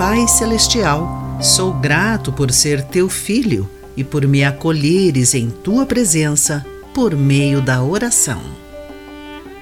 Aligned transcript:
Pai 0.00 0.26
Celestial, 0.26 1.36
sou 1.42 1.74
grato 1.74 2.32
por 2.32 2.50
ser 2.50 2.82
teu 2.84 3.06
filho 3.06 3.68
e 3.94 4.02
por 4.02 4.26
me 4.26 4.42
acolheres 4.42 5.34
em 5.34 5.50
tua 5.50 5.84
presença 5.84 6.64
por 6.94 7.14
meio 7.14 7.60
da 7.60 7.82
oração. 7.82 8.40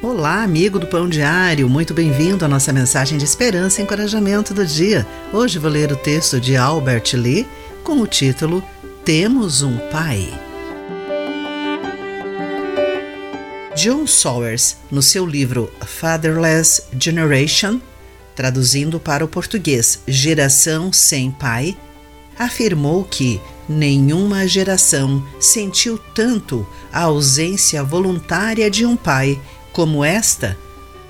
Olá, 0.00 0.44
amigo 0.44 0.78
do 0.78 0.86
Pão 0.86 1.08
Diário, 1.08 1.68
muito 1.68 1.92
bem-vindo 1.92 2.44
à 2.44 2.48
nossa 2.48 2.72
mensagem 2.72 3.18
de 3.18 3.24
esperança 3.24 3.80
e 3.80 3.84
encorajamento 3.84 4.54
do 4.54 4.64
dia. 4.64 5.04
Hoje 5.32 5.58
vou 5.58 5.68
ler 5.68 5.90
o 5.90 5.96
texto 5.96 6.40
de 6.40 6.56
Albert 6.56 7.14
Lee 7.14 7.44
com 7.82 8.00
o 8.00 8.06
título 8.06 8.62
Temos 9.04 9.62
um 9.62 9.76
Pai. 9.90 10.32
John 13.74 14.06
Sowers, 14.06 14.76
no 14.88 15.02
seu 15.02 15.26
livro 15.26 15.68
Fatherless 15.84 16.84
Generation, 16.96 17.80
traduzindo 18.38 19.00
para 19.00 19.24
o 19.24 19.28
português 19.28 19.98
Geração 20.06 20.92
Sem 20.92 21.28
Pai, 21.28 21.76
afirmou 22.38 23.02
que 23.02 23.40
nenhuma 23.68 24.46
geração 24.46 25.26
sentiu 25.40 25.98
tanto 26.14 26.64
a 26.92 27.02
ausência 27.02 27.82
voluntária 27.82 28.70
de 28.70 28.86
um 28.86 28.96
pai 28.96 29.42
como 29.72 30.04
esta, 30.04 30.56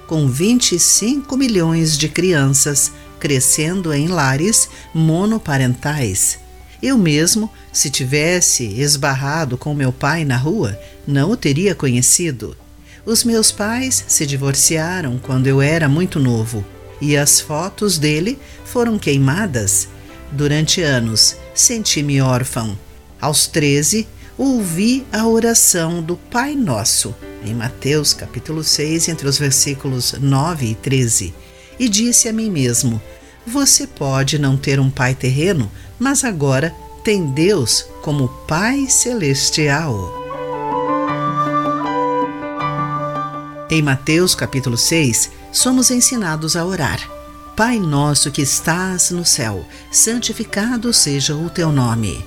com 0.06 0.26
25 0.26 1.36
milhões 1.36 1.98
de 1.98 2.08
crianças 2.08 2.92
crescendo 3.20 3.92
em 3.92 4.08
lares 4.08 4.70
monoparentais. 4.94 6.38
Eu 6.82 6.96
mesmo, 6.96 7.52
se 7.70 7.90
tivesse 7.90 8.64
esbarrado 8.80 9.58
com 9.58 9.74
meu 9.74 9.92
pai 9.92 10.24
na 10.24 10.38
rua, 10.38 10.80
não 11.06 11.32
o 11.32 11.36
teria 11.36 11.74
conhecido. 11.74 12.56
Os 13.04 13.22
meus 13.22 13.52
pais 13.52 14.02
se 14.08 14.24
divorciaram 14.24 15.18
quando 15.18 15.46
eu 15.46 15.60
era 15.60 15.90
muito 15.90 16.18
novo 16.18 16.64
e 17.00 17.16
as 17.16 17.40
fotos 17.40 17.98
dele 17.98 18.38
foram 18.64 18.98
queimadas. 18.98 19.88
Durante 20.30 20.82
anos, 20.82 21.36
senti-me 21.54 22.20
órfão. 22.20 22.78
Aos 23.20 23.46
13, 23.46 24.06
ouvi 24.36 25.06
a 25.12 25.26
oração 25.26 26.02
do 26.02 26.16
Pai 26.16 26.54
Nosso, 26.54 27.14
em 27.44 27.54
Mateus 27.54 28.12
capítulo 28.12 28.62
6, 28.62 29.08
entre 29.08 29.28
os 29.28 29.38
versículos 29.38 30.12
9 30.12 30.66
e 30.66 30.74
13, 30.74 31.34
e 31.78 31.88
disse 31.88 32.28
a 32.28 32.32
mim 32.32 32.50
mesmo: 32.50 33.00
Você 33.46 33.86
pode 33.86 34.38
não 34.38 34.56
ter 34.56 34.78
um 34.78 34.90
pai 34.90 35.14
terreno, 35.14 35.70
mas 35.98 36.24
agora 36.24 36.74
tem 37.02 37.26
Deus 37.26 37.86
como 38.02 38.28
Pai 38.46 38.86
celestial. 38.88 40.12
Em 43.70 43.82
Mateus 43.82 44.34
capítulo 44.34 44.76
6, 44.76 45.30
somos 45.52 45.90
ensinados 45.90 46.56
a 46.56 46.64
orar. 46.64 47.00
Pai 47.56 47.78
nosso 47.78 48.30
que 48.30 48.42
estás 48.42 49.10
no 49.10 49.24
céu, 49.24 49.66
santificado 49.90 50.92
seja 50.92 51.34
o 51.34 51.50
teu 51.50 51.72
nome. 51.72 52.24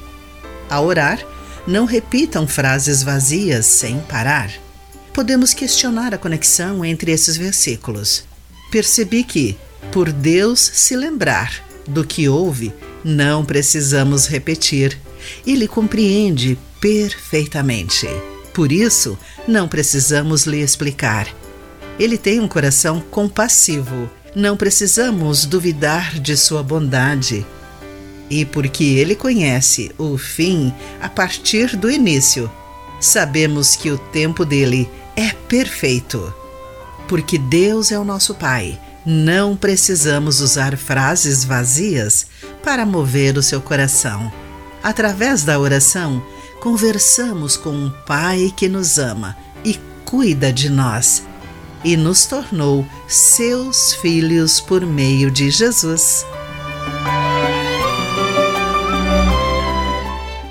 A 0.70 0.82
orar, 0.82 1.26
não 1.66 1.86
repitam 1.86 2.48
frases 2.48 3.04
vazias 3.04 3.66
sem 3.66 4.00
parar. 4.00 4.52
Podemos 5.14 5.54
questionar 5.54 6.14
a 6.14 6.18
conexão 6.18 6.84
entre 6.84 7.12
esses 7.12 7.38
versículos. 7.38 8.24
Percebi 8.72 9.24
que, 9.24 9.58
por 9.92 10.12
Deus 10.12 10.60
se 10.60 10.96
lembrar 10.96 11.54
do 11.88 12.06
que 12.06 12.28
houve, 12.28 12.74
não 13.04 13.44
precisamos 13.44 14.28
repetir. 14.28 14.98
Ele 15.46 15.68
compreende 15.68 16.58
perfeitamente. 16.80 18.08
Por 18.54 18.72
isso, 18.72 19.18
não 19.48 19.68
precisamos 19.68 20.46
lhe 20.46 20.62
explicar. 20.62 21.28
Ele 22.02 22.18
tem 22.18 22.40
um 22.40 22.48
coração 22.48 23.00
compassivo. 23.00 24.10
Não 24.36 24.58
precisamos 24.58 25.46
duvidar 25.46 26.20
de 26.20 26.36
sua 26.36 26.64
bondade. 26.64 27.46
E 28.28 28.44
porque 28.44 28.84
ele 28.84 29.14
conhece 29.14 29.92
o 30.00 30.18
fim 30.18 30.74
a 31.00 31.08
partir 31.08 31.78
do 31.78 31.92
início, 31.92 32.52
sabemos 33.00 33.76
que 33.76 33.92
o 33.92 34.00
tempo 34.00 34.44
dele 34.44 34.90
é 35.16 35.32
perfeito. 35.48 36.34
Porque 37.08 37.38
Deus 37.38 37.92
é 37.92 38.00
o 38.00 38.04
nosso 38.04 38.34
Pai, 38.34 38.80
não 39.06 39.56
precisamos 39.56 40.42
usar 40.42 40.76
frases 40.76 41.46
vazias 41.46 42.26
para 42.64 42.84
mover 42.84 43.38
o 43.38 43.44
seu 43.44 43.62
coração. 43.62 44.34
Através 44.82 45.44
da 45.44 45.60
oração, 45.60 46.20
conversamos 46.62 47.56
com 47.56 47.70
um 47.70 47.92
Pai 48.08 48.52
que 48.58 48.68
nos 48.68 48.98
ama 48.98 49.38
e 49.64 49.80
cuida 50.04 50.52
de 50.52 50.68
nós 50.68 51.30
e 51.84 51.98
nos 51.98 52.26
tornou 52.26 52.86
seus 53.08 53.94
filhos 53.96 54.60
por 54.60 54.86
meio 54.86 55.32
de 55.32 55.50
Jesus. 55.50 56.26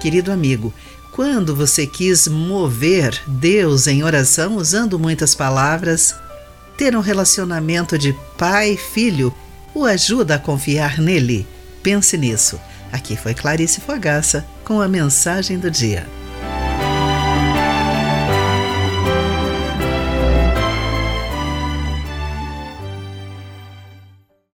Querido 0.01 0.33
amigo, 0.33 0.73
quando 1.13 1.55
você 1.55 1.87
quis 1.87 2.27
mover 2.27 3.21
Deus 3.27 3.87
em 3.87 4.03
oração 4.03 4.57
usando 4.57 4.99
muitas 4.99 5.35
palavras, 5.35 6.15
ter 6.77 6.97
um 6.97 7.01
relacionamento 7.01 7.99
de 7.99 8.17
pai 8.39 8.73
e 8.73 8.77
filho 8.77 9.35
o 9.75 9.85
ajuda 9.85 10.37
a 10.37 10.39
confiar 10.39 10.99
nele? 10.99 11.47
Pense 11.83 12.17
nisso. 12.17 12.59
Aqui 12.91 13.17
foi 13.17 13.35
Clarice 13.35 13.81
Fogaça 13.81 14.45
com 14.65 14.81
a 14.81 14.89
mensagem 14.89 15.59
do 15.59 15.71
dia. 15.71 16.07